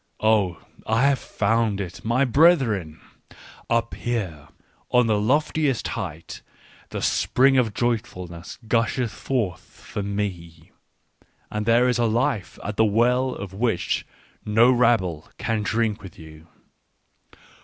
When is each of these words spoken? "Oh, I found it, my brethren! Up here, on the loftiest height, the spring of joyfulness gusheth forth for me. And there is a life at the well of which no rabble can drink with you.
"Oh, 0.19 0.57
I 0.87 1.13
found 1.13 1.79
it, 1.79 2.03
my 2.03 2.25
brethren! 2.25 2.99
Up 3.69 3.93
here, 3.93 4.47
on 4.89 5.05
the 5.05 5.19
loftiest 5.21 5.89
height, 5.89 6.41
the 6.89 7.03
spring 7.03 7.55
of 7.55 7.75
joyfulness 7.75 8.57
gusheth 8.67 9.11
forth 9.11 9.61
for 9.79 10.01
me. 10.01 10.71
And 11.51 11.67
there 11.67 11.87
is 11.87 11.99
a 11.99 12.05
life 12.05 12.57
at 12.63 12.77
the 12.77 12.83
well 12.83 13.35
of 13.35 13.53
which 13.53 14.03
no 14.43 14.71
rabble 14.71 15.29
can 15.37 15.61
drink 15.61 16.01
with 16.01 16.17
you. 16.17 16.47